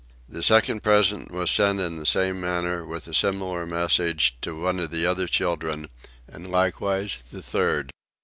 [0.27, 4.79] The second present was sent in the same manner, with a similar message, to one
[4.79, 5.89] of the other children
[6.27, 7.91] and likewise the third.